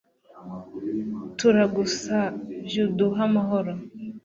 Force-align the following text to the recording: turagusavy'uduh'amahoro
turagusavy'uduh'amahoro 1.37 3.73